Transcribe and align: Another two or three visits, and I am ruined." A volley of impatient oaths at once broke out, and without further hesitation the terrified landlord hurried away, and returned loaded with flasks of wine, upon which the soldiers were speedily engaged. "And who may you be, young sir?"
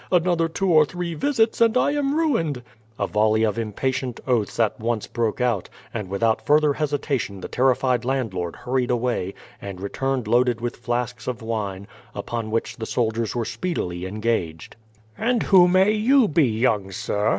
Another 0.11 0.49
two 0.49 0.71
or 0.73 0.83
three 0.83 1.13
visits, 1.13 1.61
and 1.61 1.77
I 1.77 1.91
am 1.91 2.15
ruined." 2.15 2.63
A 2.97 3.05
volley 3.05 3.43
of 3.43 3.59
impatient 3.59 4.19
oaths 4.25 4.59
at 4.59 4.79
once 4.79 5.05
broke 5.05 5.39
out, 5.39 5.69
and 5.93 6.09
without 6.09 6.43
further 6.43 6.73
hesitation 6.73 7.39
the 7.39 7.47
terrified 7.47 8.03
landlord 8.03 8.55
hurried 8.55 8.89
away, 8.89 9.35
and 9.61 9.79
returned 9.79 10.27
loaded 10.27 10.59
with 10.59 10.77
flasks 10.77 11.27
of 11.27 11.43
wine, 11.43 11.85
upon 12.15 12.49
which 12.49 12.77
the 12.77 12.87
soldiers 12.87 13.35
were 13.35 13.45
speedily 13.45 14.07
engaged. 14.07 14.75
"And 15.19 15.43
who 15.43 15.67
may 15.67 15.91
you 15.91 16.27
be, 16.27 16.47
young 16.49 16.91
sir?" 16.91 17.29